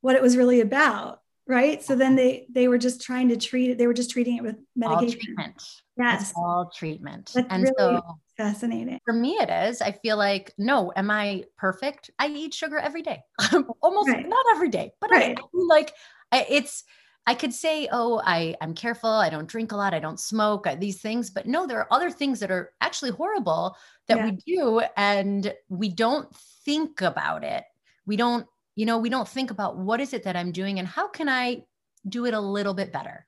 what 0.01 0.15
it 0.15 0.21
was 0.21 0.37
really 0.37 0.61
about 0.61 1.19
right? 1.47 1.83
So 1.83 1.95
then 1.95 2.15
they 2.15 2.47
they 2.51 2.67
were 2.67 2.77
just 2.77 3.01
trying 3.01 3.29
to 3.29 3.37
treat 3.37 3.69
it 3.71 3.77
they 3.77 3.87
were 3.87 3.93
just 3.93 4.11
treating 4.11 4.37
it 4.37 4.43
with 4.43 4.55
medication. 4.75 5.05
all 5.07 5.11
treatment 5.11 5.63
yes. 5.97 6.21
it's 6.21 6.33
all 6.35 6.71
treatment. 6.75 7.31
That's 7.33 7.47
and 7.49 7.63
really 7.63 7.97
so 7.97 8.17
fascinating. 8.37 8.99
for 9.05 9.13
me 9.13 9.31
it 9.39 9.49
is. 9.49 9.81
I 9.81 9.91
feel 9.91 10.17
like 10.17 10.53
no 10.57 10.91
am 10.95 11.11
i 11.11 11.43
perfect? 11.57 12.09
I 12.19 12.27
eat 12.27 12.53
sugar 12.53 12.77
every 12.77 13.01
day. 13.01 13.21
Almost 13.81 14.09
Right. 14.09 14.27
not 14.27 14.45
every 14.51 14.69
day 14.69 14.91
but 15.01 15.11
Right. 15.11 15.37
I, 15.39 15.43
like 15.53 15.93
I, 16.31 16.45
it's 16.49 16.83
i 17.25 17.33
could 17.35 17.53
say 17.53 17.87
oh 17.91 18.21
i 18.25 18.53
i'm 18.59 18.73
careful 18.73 19.09
i 19.09 19.29
don't 19.29 19.47
drink 19.47 19.71
a 19.71 19.77
lot 19.77 19.93
i 19.93 19.99
don't 19.99 20.19
smoke 20.19 20.67
I, 20.67 20.75
these 20.75 20.99
things 20.99 21.29
but 21.29 21.45
no 21.47 21.65
there 21.65 21.79
are 21.79 21.87
other 21.89 22.11
things 22.11 22.41
that 22.41 22.51
are 22.51 22.71
actually 22.81 23.11
horrible 23.11 23.77
that 24.09 24.17
Yeah. 24.17 24.25
we 24.25 24.31
do 24.45 24.81
and 24.97 25.53
we 25.69 25.87
don't 25.89 26.27
think 26.65 27.01
about 27.01 27.43
it. 27.43 27.63
We 28.05 28.17
don't 28.17 28.45
you 28.75 28.85
know 28.85 28.97
we 28.97 29.09
don't 29.09 29.27
think 29.27 29.51
about 29.51 29.77
what 29.77 29.99
is 29.99 30.13
it 30.13 30.23
that 30.23 30.35
i'm 30.35 30.51
doing 30.51 30.79
and 30.79 30.87
how 30.87 31.07
can 31.07 31.29
i 31.29 31.63
do 32.07 32.25
it 32.25 32.33
a 32.33 32.39
little 32.39 32.73
bit 32.73 32.91
better 32.91 33.25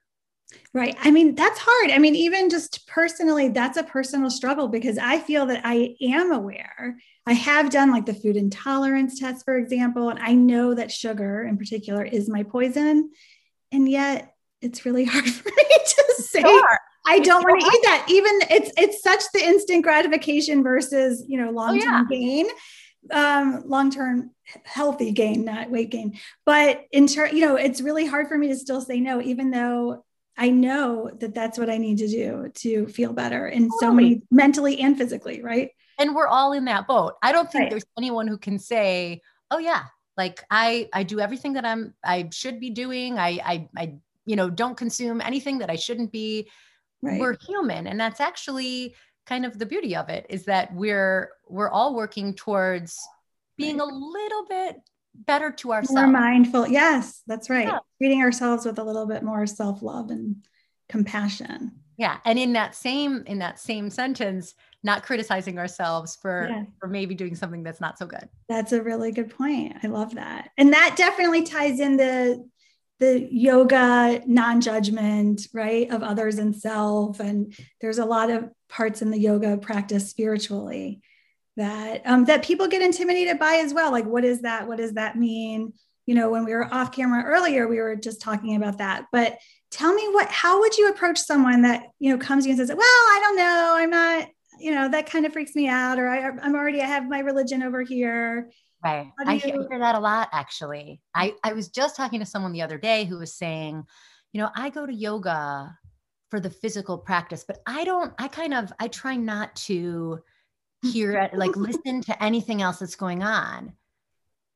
Right. 0.72 0.96
I 1.00 1.10
mean, 1.10 1.34
that's 1.34 1.58
hard. 1.60 1.90
I 1.90 1.98
mean, 1.98 2.14
even 2.14 2.50
just 2.50 2.86
personally, 2.86 3.48
that's 3.48 3.76
a 3.76 3.82
personal 3.82 4.30
struggle 4.30 4.68
because 4.68 4.98
I 4.98 5.18
feel 5.18 5.46
that 5.46 5.62
I 5.64 5.96
am 6.00 6.32
aware. 6.32 6.98
I 7.26 7.32
have 7.32 7.70
done 7.70 7.90
like 7.90 8.06
the 8.06 8.14
food 8.14 8.36
intolerance 8.36 9.18
test, 9.18 9.44
for 9.44 9.56
example, 9.56 10.10
and 10.10 10.18
I 10.20 10.34
know 10.34 10.74
that 10.74 10.92
sugar 10.92 11.42
in 11.42 11.56
particular 11.56 12.04
is 12.04 12.28
my 12.28 12.42
poison. 12.42 13.10
And 13.72 13.88
yet 13.88 14.34
it's 14.60 14.84
really 14.84 15.04
hard 15.10 15.26
for 15.26 15.48
me 15.48 15.64
to 15.84 16.14
say 16.18 16.40
Sure. 16.42 16.78
I 17.08 17.20
don't 17.20 17.42
want 17.42 17.60
to 17.60 17.66
eat 17.66 17.82
that. 17.84 18.06
Even 18.08 18.32
it's 18.50 18.72
it's 18.76 19.02
such 19.02 19.22
the 19.32 19.44
instant 19.44 19.84
gratification 19.84 20.62
versus, 20.62 21.24
you 21.26 21.38
know, 21.38 21.48
oh, 21.48 21.52
long-term 21.52 22.08
gain. 22.08 22.46
Um, 23.10 23.62
long-term 23.66 24.30
healthy 24.64 25.12
gain, 25.12 25.44
not 25.44 25.70
weight 25.70 25.90
gain. 25.90 26.18
But 26.44 26.82
in 26.92 27.06
turn, 27.06 27.34
you 27.36 27.40
know, 27.42 27.56
it's 27.56 27.80
really 27.80 28.06
hard 28.06 28.28
for 28.28 28.36
me 28.38 28.48
to 28.48 28.56
still 28.56 28.80
say 28.80 29.00
no, 29.00 29.20
even 29.20 29.50
though 29.50 30.04
I 30.36 30.50
know 30.50 31.10
that 31.20 31.34
that's 31.34 31.58
what 31.58 31.70
I 31.70 31.78
need 31.78 31.98
to 31.98 32.08
do 32.08 32.50
to 32.56 32.86
feel 32.88 33.12
better 33.12 33.48
in 33.48 33.70
so 33.80 33.92
many 33.92 34.22
mentally 34.30 34.80
and 34.80 34.96
physically, 34.98 35.42
right? 35.42 35.70
and 35.98 36.14
we're 36.14 36.26
all 36.28 36.52
in 36.52 36.66
that 36.66 36.86
boat 36.86 37.14
i 37.22 37.32
don't 37.32 37.50
think 37.50 37.62
Right. 37.62 37.70
there's 37.70 37.86
anyone 37.96 38.28
who 38.28 38.36
can 38.36 38.58
say 38.58 39.22
oh 39.50 39.56
yeah 39.56 39.84
like 40.18 40.44
i 40.50 40.90
i 40.92 41.02
do 41.04 41.20
everything 41.20 41.54
that 41.54 41.64
i'm 41.64 41.94
i 42.04 42.28
should 42.30 42.60
be 42.60 42.68
doing 42.68 43.18
i 43.18 43.40
i, 43.42 43.68
I 43.74 43.94
you 44.26 44.36
know 44.36 44.50
don't 44.50 44.76
consume 44.76 45.22
anything 45.22 45.56
that 45.60 45.70
i 45.70 45.76
shouldn't 45.76 46.12
be 46.12 46.50
Right. 47.00 47.18
we're 47.18 47.38
human 47.46 47.86
and 47.86 47.98
that's 47.98 48.20
actually 48.20 48.94
kind 49.26 49.44
of 49.44 49.58
the 49.58 49.66
beauty 49.66 49.96
of 49.96 50.08
it 50.08 50.26
is 50.30 50.44
that 50.44 50.72
we're 50.74 51.30
we're 51.48 51.70
all 51.70 51.94
working 51.94 52.34
towards 52.34 52.98
being 53.58 53.80
a 53.80 53.84
little 53.84 54.46
bit 54.48 54.76
better 55.14 55.50
to 55.50 55.72
ourselves. 55.72 55.94
more 55.94 56.06
mindful. 56.06 56.68
Yes, 56.68 57.22
that's 57.26 57.48
right. 57.50 57.66
Yeah. 57.68 57.78
Treating 57.98 58.20
ourselves 58.22 58.64
with 58.66 58.78
a 58.78 58.84
little 58.84 59.06
bit 59.06 59.22
more 59.22 59.46
self-love 59.46 60.10
and 60.10 60.46
compassion. 60.88 61.72
yeah 61.98 62.18
and 62.24 62.38
in 62.38 62.52
that 62.52 62.74
same 62.74 63.24
in 63.26 63.38
that 63.40 63.58
same 63.58 63.90
sentence 63.90 64.54
not 64.84 65.02
criticizing 65.02 65.58
ourselves 65.58 66.14
for 66.22 66.46
Yeah. 66.48 66.64
for 66.78 66.88
maybe 66.88 67.14
doing 67.14 67.34
something 67.34 67.62
that's 67.64 67.80
not 67.80 67.98
so 67.98 68.06
good 68.06 68.28
That's 68.48 68.72
a 68.72 68.82
really 68.82 69.10
good 69.10 69.30
point. 69.36 69.74
I 69.82 69.88
love 69.88 70.14
that. 70.14 70.50
And 70.58 70.72
that 70.72 70.94
definitely 70.96 71.42
ties 71.42 71.80
in 71.80 71.96
the 71.96 72.48
the 72.98 73.28
yoga 73.30 74.22
non-judgment, 74.26 75.48
right, 75.52 75.90
of 75.90 76.02
others 76.02 76.38
and 76.38 76.56
self. 76.56 77.20
And 77.20 77.54
there's 77.80 77.98
a 77.98 78.04
lot 78.04 78.30
of 78.30 78.48
parts 78.68 79.02
in 79.02 79.10
the 79.10 79.18
yoga 79.18 79.58
practice 79.58 80.08
spiritually 80.08 81.00
that 81.56 82.02
um, 82.04 82.24
that 82.26 82.44
people 82.44 82.68
get 82.68 82.82
intimidated 82.82 83.38
by 83.38 83.56
as 83.56 83.72
well. 83.72 83.90
Like, 83.90 84.06
what 84.06 84.24
is 84.24 84.42
that? 84.42 84.66
What 84.66 84.78
does 84.78 84.94
that 84.94 85.16
mean? 85.16 85.72
You 86.06 86.14
know, 86.14 86.30
when 86.30 86.44
we 86.44 86.52
were 86.52 86.72
off 86.72 86.92
camera 86.92 87.24
earlier, 87.24 87.66
we 87.66 87.80
were 87.80 87.96
just 87.96 88.20
talking 88.20 88.56
about 88.56 88.78
that. 88.78 89.06
But 89.12 89.38
tell 89.70 89.92
me 89.92 90.08
what 90.12 90.28
how 90.30 90.60
would 90.60 90.76
you 90.76 90.88
approach 90.88 91.18
someone 91.18 91.62
that 91.62 91.88
you 91.98 92.10
know 92.10 92.18
comes 92.18 92.44
to 92.44 92.48
you 92.48 92.52
and 92.52 92.58
says, 92.58 92.74
Well, 92.74 92.80
I 92.80 93.18
don't 93.22 93.36
know, 93.36 93.74
I'm 93.76 93.90
not, 93.90 94.28
you 94.60 94.72
know, 94.72 94.88
that 94.88 95.10
kind 95.10 95.26
of 95.26 95.32
freaks 95.32 95.54
me 95.54 95.68
out, 95.68 95.98
or 95.98 96.08
I, 96.08 96.28
I'm 96.42 96.54
already 96.54 96.80
I 96.80 96.86
have 96.86 97.08
my 97.08 97.20
religion 97.20 97.62
over 97.62 97.82
here. 97.82 98.50
Right. 98.84 99.10
How 99.18 99.24
do 99.24 99.30
I 99.30 99.34
you- 99.34 99.66
hear 99.68 99.78
that 99.78 99.94
a 99.94 100.00
lot 100.00 100.28
actually. 100.32 101.00
I, 101.14 101.34
I 101.42 101.52
was 101.52 101.68
just 101.68 101.96
talking 101.96 102.20
to 102.20 102.26
someone 102.26 102.52
the 102.52 102.62
other 102.62 102.78
day 102.78 103.04
who 103.04 103.18
was 103.18 103.32
saying, 103.32 103.84
you 104.32 104.40
know, 104.40 104.50
I 104.54 104.70
go 104.70 104.86
to 104.86 104.92
yoga 104.92 105.76
for 106.30 106.40
the 106.40 106.50
physical 106.50 106.98
practice, 106.98 107.44
but 107.46 107.58
I 107.66 107.84
don't, 107.84 108.12
I 108.18 108.28
kind 108.28 108.52
of, 108.54 108.72
I 108.78 108.88
try 108.88 109.16
not 109.16 109.54
to 109.56 110.20
hear 110.82 111.30
like 111.34 111.56
listen 111.56 112.00
to 112.02 112.22
anything 112.22 112.62
else 112.62 112.78
that's 112.78 112.96
going 112.96 113.22
on. 113.22 113.72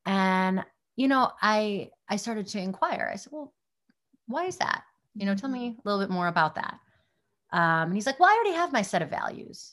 And, 0.06 0.64
you 0.96 1.08
know, 1.08 1.30
I, 1.40 1.90
I 2.08 2.16
started 2.16 2.46
to 2.48 2.60
inquire. 2.60 3.08
I 3.12 3.16
said, 3.16 3.32
well, 3.32 3.54
why 4.26 4.44
is 4.46 4.56
that? 4.58 4.82
You 5.14 5.26
know, 5.26 5.34
tell 5.34 5.50
me 5.50 5.76
a 5.78 5.88
little 5.88 6.04
bit 6.04 6.12
more 6.12 6.28
about 6.28 6.54
that. 6.56 6.78
Um, 7.52 7.88
and 7.88 7.94
he's 7.94 8.06
like, 8.06 8.20
well, 8.20 8.28
I 8.28 8.34
already 8.34 8.56
have 8.56 8.72
my 8.72 8.82
set 8.82 9.02
of 9.02 9.10
values. 9.10 9.72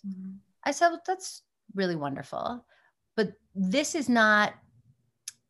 I 0.64 0.72
said, 0.72 0.90
well, 0.90 1.02
that's 1.06 1.44
really 1.76 1.96
wonderful. 1.96 2.66
But 3.18 3.34
this 3.54 3.96
is 3.96 4.08
not, 4.08 4.54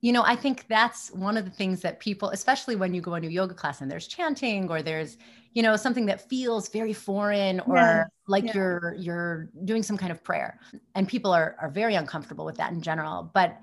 you 0.02 0.12
know, 0.12 0.24
I 0.24 0.36
think 0.36 0.66
that's 0.68 1.12
one 1.12 1.38
of 1.38 1.46
the 1.46 1.52
things 1.52 1.82
that 1.82 2.00
people, 2.00 2.30
especially 2.30 2.76
when 2.76 2.94
you 2.96 3.02
go 3.02 3.14
into 3.14 3.28
a 3.28 3.32
yoga 3.32 3.54
class 3.54 3.82
and 3.82 3.92
there's 3.92 4.08
chanting 4.08 4.72
or 4.72 4.82
there's, 4.82 5.18
you 5.54 5.62
know, 5.62 5.76
something 5.76 6.08
that 6.08 6.28
feels 6.30 6.70
very 6.70 6.94
foreign 6.94 7.60
or 7.62 7.76
Yes, 7.76 8.08
like 8.28 8.46
yeah. 8.46 8.54
you're 8.56 8.96
you're 8.98 9.50
doing 9.66 9.84
some 9.84 9.98
kind 9.98 10.12
of 10.12 10.24
prayer. 10.24 10.60
And 10.96 11.08
people 11.08 11.32
are 11.32 11.56
are 11.62 11.70
very 11.70 11.96
uncomfortable 11.96 12.46
with 12.46 12.58
that 12.58 12.72
in 12.72 12.82
general. 12.82 13.30
But 13.34 13.60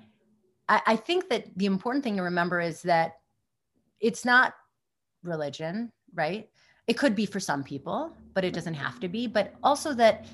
I, 0.68 0.82
I 0.86 0.96
think 0.96 1.28
that 1.30 1.46
the 1.56 1.66
important 1.66 2.04
thing 2.04 2.16
to 2.16 2.22
remember 2.22 2.60
is 2.60 2.82
that 2.82 3.14
it's 4.00 4.24
not 4.24 4.54
religion, 5.22 5.92
right? 6.14 6.48
It 6.86 6.94
could 6.94 7.14
be 7.14 7.26
for 7.26 7.40
some 7.40 7.62
people, 7.64 8.14
but 8.34 8.44
it 8.44 8.52
doesn't 8.52 8.74
have 8.74 9.00
to 9.00 9.08
be. 9.08 9.26
But 9.26 9.54
also 9.62 9.94
that 9.94 10.26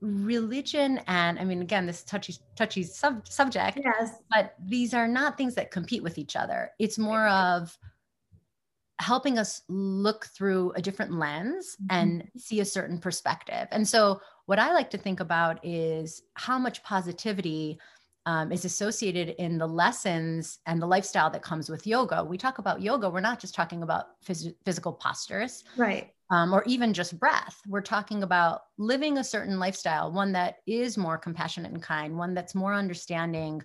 religion 0.00 0.98
and 1.06 1.38
I 1.38 1.44
mean, 1.44 1.62
again, 1.62 1.86
this 1.86 2.04
touchy 2.04 2.36
touchy 2.56 2.82
sub- 2.84 3.26
subject, 3.26 3.80
Yes. 3.84 4.18
but 4.30 4.54
these 4.64 4.94
are 4.94 5.08
not 5.08 5.36
things 5.36 5.54
that 5.56 5.70
compete 5.70 6.02
with 6.02 6.18
each 6.18 6.36
other. 6.36 6.70
It's 6.78 6.98
more 6.98 7.26
of 7.28 7.76
helping 9.00 9.38
us 9.38 9.62
look 9.68 10.26
through 10.26 10.72
a 10.72 10.82
different 10.82 11.12
lens 11.12 11.76
Mhm. 11.82 11.86
and 11.90 12.30
see 12.36 12.60
a 12.60 12.64
certain 12.64 12.98
perspective. 12.98 13.68
And 13.70 13.86
so, 13.86 14.20
what 14.46 14.58
I 14.58 14.72
like 14.72 14.90
to 14.90 14.98
think 14.98 15.20
about 15.20 15.64
is 15.64 16.22
how 16.34 16.58
much 16.58 16.82
positivity 16.82 17.78
um, 18.28 18.52
is 18.52 18.66
associated 18.66 19.30
in 19.42 19.56
the 19.56 19.66
lessons 19.66 20.58
and 20.66 20.82
the 20.82 20.86
lifestyle 20.86 21.30
that 21.30 21.40
comes 21.40 21.70
with 21.70 21.86
yoga. 21.86 22.22
We 22.22 22.36
talk 22.36 22.58
about 22.58 22.82
yoga, 22.82 23.08
we're 23.08 23.20
not 23.20 23.40
just 23.40 23.54
talking 23.54 23.82
about 23.82 24.20
phys- 24.22 24.54
physical 24.66 24.92
postures 24.92 25.64
Right. 25.78 26.10
um, 26.30 26.52
or 26.52 26.62
even 26.66 26.92
just 26.92 27.18
breath. 27.18 27.58
We're 27.66 27.80
talking 27.80 28.22
about 28.22 28.60
living 28.76 29.16
a 29.16 29.24
certain 29.24 29.58
lifestyle, 29.58 30.12
one 30.12 30.32
that 30.32 30.56
is 30.66 30.98
more 30.98 31.16
compassionate 31.16 31.72
and 31.72 31.82
kind, 31.82 32.18
one 32.18 32.34
that's 32.34 32.54
more 32.54 32.74
understanding, 32.74 33.62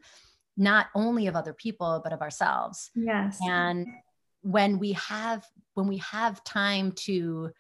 not 0.55 0.87
only 0.95 1.27
of 1.27 1.35
other 1.35 1.51
people, 1.51 1.99
but 2.01 2.13
of 2.13 2.21
ourselves. 2.21 2.89
Yes. 2.95 3.37
And 3.45 3.85
when 4.43 4.79
we 4.79 4.93
have 4.93 5.45
when 5.73 5.87
we 5.87 5.97
have 5.97 6.41
time 6.45 6.93
to 6.93 7.51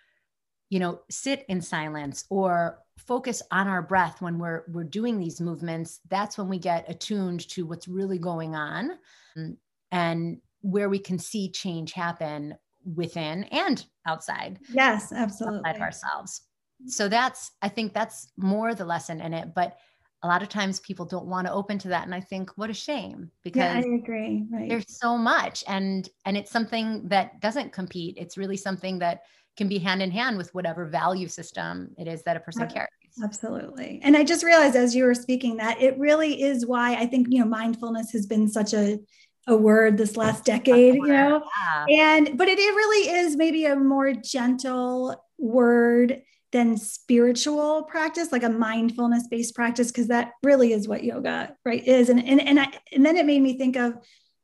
you 0.69 0.79
know 0.79 1.01
sit 1.09 1.43
in 1.49 1.59
silence 1.59 2.23
or 2.29 2.79
focus 2.97 3.41
on 3.51 3.67
our 3.67 3.81
breath 3.81 4.21
when 4.21 4.37
we're 4.37 4.63
we're 4.71 4.83
doing 4.83 5.17
these 5.17 5.41
movements 5.41 5.99
that's 6.09 6.37
when 6.37 6.47
we 6.47 6.59
get 6.59 6.89
attuned 6.89 7.47
to 7.49 7.65
what's 7.65 7.87
really 7.87 8.17
going 8.17 8.55
on 8.55 8.91
mm, 9.37 9.57
and 9.91 10.37
where 10.61 10.89
we 10.89 10.99
can 10.99 11.19
see 11.19 11.51
change 11.51 11.91
happen 11.91 12.55
within 12.95 13.43
and 13.45 13.85
outside 14.05 14.59
yes, 14.69 15.11
absolutely. 15.11 15.59
outside 15.59 15.81
ourselves. 15.81 16.41
So 16.87 17.07
that's, 17.07 17.51
I 17.61 17.69
think 17.69 17.93
that's 17.93 18.29
more 18.37 18.75
the 18.75 18.85
lesson 18.85 19.21
in 19.21 19.33
it. 19.33 19.53
But 19.53 19.77
a 20.21 20.27
lot 20.27 20.41
of 20.41 20.49
times 20.49 20.79
people 20.79 21.05
don't 21.05 21.25
want 21.25 21.47
to 21.47 21.53
open 21.53 21.77
to 21.79 21.89
that. 21.89 22.05
And 22.05 22.15
I 22.15 22.21
think 22.21 22.51
what 22.55 22.69
a 22.69 22.73
shame 22.73 23.29
Yeah, 23.43 23.73
I 23.73 23.95
agree. 23.95 24.45
Right. 24.51 24.69
there's 24.69 24.85
so 24.87 25.17
much 25.17 25.63
and 25.67 26.07
and 26.25 26.37
it's 26.37 26.51
something 26.51 27.07
that 27.09 27.41
doesn't 27.41 27.73
compete. 27.73 28.15
It's 28.17 28.37
really 28.37 28.57
something 28.57 28.99
that 28.99 29.23
can 29.57 29.67
be 29.67 29.77
hand 29.77 30.01
in 30.01 30.11
hand 30.11 30.37
with 30.37 30.53
whatever 30.53 30.85
value 30.85 31.27
system 31.27 31.93
it 31.97 32.07
is 32.07 32.23
that 32.23 32.37
a 32.37 32.39
person 32.39 32.67
carries. 32.67 32.89
Absolutely. 33.23 33.99
And 34.03 34.17
I 34.17 34.23
just 34.23 34.43
realized 34.43 34.75
as 34.75 34.95
you 34.95 35.03
were 35.05 35.13
speaking 35.13 35.57
that 35.57 35.81
it 35.81 35.97
really 35.99 36.41
is 36.41 36.65
why 36.65 36.95
I 36.95 37.05
think, 37.05 37.27
you 37.29 37.39
know, 37.39 37.45
mindfulness 37.45 38.11
has 38.11 38.25
been 38.25 38.47
such 38.47 38.73
a, 38.73 38.99
a 39.47 39.55
word 39.55 39.97
this 39.97 40.17
last 40.17 40.45
decade, 40.45 40.95
you 40.95 41.07
know, 41.07 41.43
Yeah. 41.61 41.85
and 41.89 42.37
but 42.37 42.47
it, 42.47 42.57
it 42.57 42.75
really 42.75 43.09
is 43.11 43.35
maybe 43.35 43.65
a 43.65 43.75
more 43.75 44.13
gentle 44.13 45.23
word 45.37 46.23
than 46.51 46.77
spiritual 46.77 47.83
practice 47.83 48.31
like 48.31 48.43
a 48.43 48.49
mindfulness 48.49 49.27
based 49.27 49.55
practice 49.55 49.91
because 49.91 50.07
that 50.07 50.33
really 50.43 50.71
is 50.71 50.87
what 50.87 51.03
yoga 51.03 51.55
right 51.65 51.85
is 51.87 52.09
and 52.09 52.23
and 52.23 52.39
and, 52.39 52.59
I, 52.59 52.67
and 52.93 53.03
then 53.03 53.17
it 53.17 53.25
made 53.25 53.41
me 53.41 53.57
think 53.57 53.75
of 53.75 53.95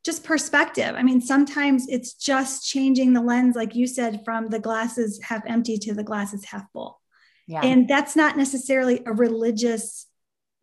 just 0.04 0.24
perspective 0.24 0.94
i 0.96 1.02
mean 1.02 1.20
sometimes 1.20 1.86
it's 1.88 2.14
just 2.14 2.66
changing 2.66 3.12
the 3.12 3.20
lens 3.20 3.56
like 3.56 3.74
you 3.74 3.86
said 3.86 4.24
from 4.24 4.48
the 4.48 4.58
glasses 4.58 5.20
half 5.22 5.42
empty 5.46 5.76
to 5.78 5.94
the 5.94 6.04
glasses 6.04 6.44
half 6.44 6.64
full 6.72 7.00
Yeah. 7.46 7.60
and 7.62 7.86
that's 7.88 8.16
not 8.16 8.36
necessarily 8.36 9.02
a 9.06 9.12
religious 9.12 10.06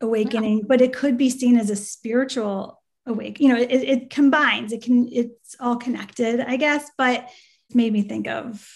awakening 0.01 0.63
but 0.67 0.82
it 0.82 0.94
could 0.94 1.17
be 1.17 1.29
seen 1.29 1.58
as 1.58 1.70
a 1.70 1.75
spiritual 1.75 2.82
awake. 3.08 3.39
You 3.39 3.50
know, 3.50 3.58
it, 3.58 3.72
it 3.72 4.10
combines, 4.10 4.72
it 4.72 4.84
can, 4.84 5.10
it's 5.12 5.56
all 5.60 5.77
connected, 5.77 6.39
I 6.39 6.58
guess, 6.58 6.89
but 6.98 7.29
it 7.70 7.75
made 7.75 7.94
me 7.94 8.01
think 8.03 8.27
of 8.27 8.67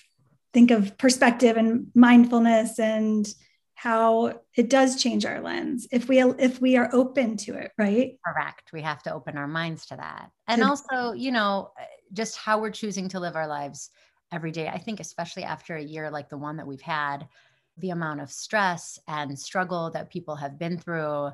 think 0.53 0.71
of 0.71 0.97
perspective 0.97 1.55
and 1.55 1.87
mindfulness 1.95 2.77
and 2.77 3.25
how 3.81 4.39
it 4.55 4.69
does 4.69 5.01
change 5.01 5.25
our 5.25 5.41
lens 5.41 5.87
if 5.91 6.07
we 6.07 6.21
if 6.21 6.61
we 6.61 6.77
are 6.77 6.87
open 6.93 7.35
to 7.35 7.55
it 7.55 7.71
right? 7.79 8.19
Correct. 8.23 8.71
We 8.71 8.83
have 8.83 9.01
to 9.03 9.13
open 9.13 9.39
our 9.39 9.47
minds 9.47 9.87
to 9.87 9.95
that. 9.95 10.29
And 10.47 10.61
also 10.61 11.13
you 11.13 11.31
know 11.31 11.71
uh, 11.79 11.85
just 12.13 12.37
how 12.37 12.59
we're 12.59 12.69
choosing 12.69 13.09
to 13.09 13.19
live 13.19 13.35
our 13.35 13.47
lives 13.47 13.89
every 14.31 14.51
day. 14.51 14.67
I 14.67 14.77
think 14.77 14.99
especially 14.99 15.45
after 15.45 15.75
a 15.75 15.81
year 15.81 16.11
like 16.11 16.29
the 16.29 16.37
one 16.37 16.57
that 16.57 16.67
we've 16.67 16.79
had 16.79 17.27
the 17.77 17.89
amount 17.89 18.21
of 18.21 18.31
stress 18.31 18.99
and 19.07 19.39
struggle 19.39 19.89
that 19.89 20.11
people 20.11 20.35
have 20.35 20.59
been 20.59 20.77
through 20.77 21.31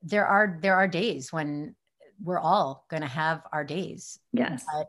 there 0.00 0.26
are 0.26 0.58
there 0.62 0.76
are 0.76 0.88
days 0.88 1.30
when 1.30 1.74
we're 2.22 2.38
all 2.38 2.86
going 2.88 3.02
to 3.02 3.06
have 3.06 3.42
our 3.52 3.64
days. 3.64 4.18
Yes. 4.32 4.64
But 4.72 4.88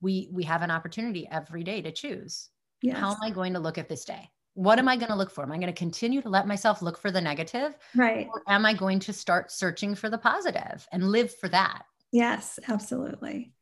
we 0.00 0.30
we 0.32 0.44
have 0.44 0.62
an 0.62 0.70
opportunity 0.70 1.28
every 1.30 1.64
day 1.64 1.82
to 1.82 1.92
choose. 1.92 2.48
Yes. 2.80 2.96
how 2.96 3.10
am 3.10 3.18
i 3.22 3.30
going 3.30 3.54
to 3.54 3.58
look 3.58 3.76
at 3.76 3.88
this 3.88 4.04
day 4.04 4.30
what 4.58 4.80
am 4.80 4.88
I 4.88 4.96
going 4.96 5.10
to 5.10 5.14
look 5.14 5.30
for? 5.30 5.44
Am 5.44 5.52
I 5.52 5.56
going 5.56 5.72
to 5.72 5.72
continue 5.72 6.20
to 6.20 6.28
let 6.28 6.48
myself 6.48 6.82
look 6.82 6.98
for 6.98 7.12
the 7.12 7.20
negative? 7.20 7.78
Right. 7.94 8.26
Or 8.28 8.42
am 8.48 8.66
I 8.66 8.74
going 8.74 8.98
to 9.00 9.12
start 9.12 9.52
searching 9.52 9.94
for 9.94 10.10
the 10.10 10.18
positive 10.18 10.84
and 10.90 11.12
live 11.12 11.32
for 11.32 11.48
that? 11.50 11.84
Yes, 12.10 12.58
absolutely. 12.66 13.52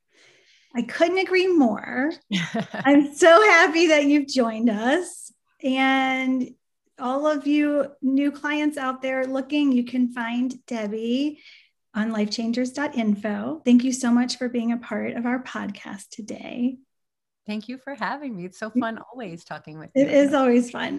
I 0.75 0.83
couldn't 0.83 1.19
agree 1.19 1.49
more. 1.49 2.12
I'm 2.73 3.15
so 3.15 3.43
happy 3.43 3.88
that 3.88 4.07
you've 4.07 4.26
joined 4.26 4.71
us. 4.71 5.31
And 5.62 6.55
all 6.99 7.26
of 7.26 7.47
you 7.47 7.93
new 8.00 8.33
clients 8.33 8.79
out 8.79 9.03
there 9.03 9.26
looking, 9.26 9.73
you 9.73 9.85
can 9.85 10.09
find 10.09 10.65
Debbie 10.65 11.43
on 11.95 12.11
lifechangers.info. 12.11 13.61
Thank 13.67 13.85
you 13.85 13.93
so 13.93 14.11
much 14.11 14.38
for 14.38 14.49
being 14.49 14.73
a 14.73 14.79
part 14.79 15.12
of 15.12 15.26
our 15.26 15.43
podcast 15.43 16.09
today. 16.11 16.79
Thank 17.47 17.69
you 17.69 17.79
for 17.79 17.95
having 17.95 18.37
me. 18.37 18.45
It's 18.47 18.59
so 18.59 18.71
fun 18.71 18.99
always 19.11 19.45
talking 19.45 19.79
with 19.79 19.91
you. 19.95 20.03
It 20.03 20.11
is 20.11 20.35
always 20.35 20.71
fun. 20.71 20.95